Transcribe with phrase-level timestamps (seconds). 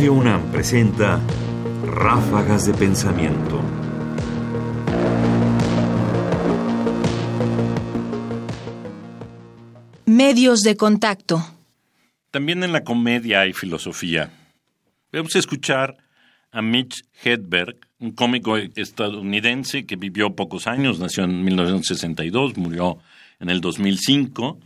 [0.00, 1.20] Radio UNAM presenta
[1.84, 3.60] Ráfagas de Pensamiento.
[10.06, 11.44] Medios de contacto.
[12.30, 14.32] También en la comedia hay filosofía.
[15.12, 15.98] Vamos a escuchar
[16.50, 22.96] a Mitch Hedberg, un cómico estadounidense que vivió pocos años, nació en 1962, murió
[23.38, 24.60] en el 2005,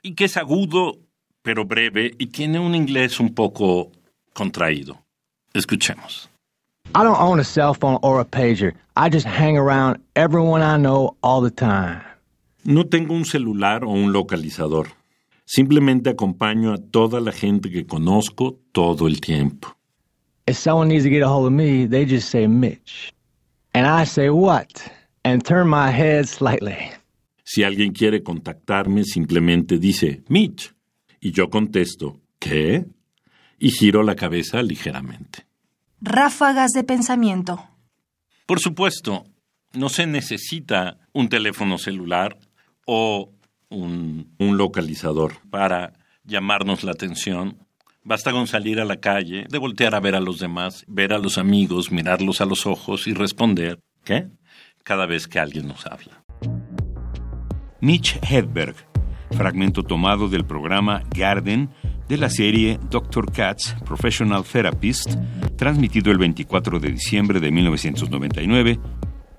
[0.00, 0.98] y que es agudo
[1.42, 3.92] pero breve y tiene un inglés un poco
[4.34, 4.98] contraído.
[5.54, 6.28] Escuchemos.
[6.94, 8.74] I don't own a cell phone or a pager.
[8.96, 12.02] I just hang around everyone I know all the time.
[12.64, 14.88] No tengo un celular o un localizador.
[15.44, 19.74] Simplemente acompaño a toda la gente que conozco todo el tiempo.
[20.46, 23.12] If someone needs to get a hold of me, they just say Mitch.
[23.74, 24.82] And I say what?
[25.24, 26.92] And turn my head slightly.
[27.44, 30.72] Si alguien quiere contactarme, simplemente dice Mitch.
[31.20, 32.84] Y yo contesto, ¿qué?
[33.62, 35.46] Y giro la cabeza ligeramente.
[36.00, 37.64] Ráfagas de pensamiento.
[38.44, 39.24] Por supuesto,
[39.72, 42.36] no se necesita un teléfono celular
[42.86, 43.30] o
[43.68, 45.92] un, un localizador para
[46.24, 47.56] llamarnos la atención.
[48.02, 51.18] Basta con salir a la calle, de voltear a ver a los demás, ver a
[51.18, 54.26] los amigos, mirarlos a los ojos y responder, ¿qué?
[54.82, 56.24] Cada vez que alguien nos habla.
[57.80, 58.74] Mitch Hedberg,
[59.30, 61.70] fragmento tomado del programa Garden
[62.12, 63.32] de la serie Dr.
[63.32, 65.14] Katz Professional Therapist,
[65.56, 68.78] transmitido el 24 de diciembre de 1999,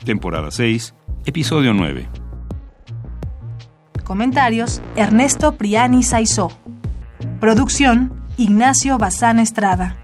[0.04, 2.10] temporada 6, episodio 9.
[4.04, 6.52] Comentarios: Ernesto Priani Saizó.
[7.40, 9.96] Producción: Ignacio Bazán Estrada.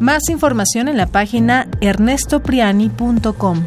[0.00, 3.66] Más información en la página ernestopriani.com.